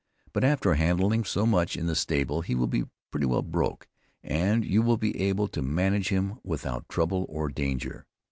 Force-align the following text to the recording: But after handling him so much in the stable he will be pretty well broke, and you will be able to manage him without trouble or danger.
But 0.33 0.43
after 0.43 0.73
handling 0.73 1.19
him 1.19 1.25
so 1.25 1.45
much 1.45 1.75
in 1.77 1.85
the 1.85 1.95
stable 1.95 2.41
he 2.41 2.55
will 2.55 2.65
be 2.65 2.85
pretty 3.11 3.27
well 3.27 3.43
broke, 3.43 3.87
and 4.23 4.65
you 4.65 4.81
will 4.81 4.97
be 4.97 5.15
able 5.21 5.47
to 5.49 5.61
manage 5.61 6.09
him 6.09 6.39
without 6.43 6.89
trouble 6.89 7.27
or 7.29 7.49
danger. 7.49 8.07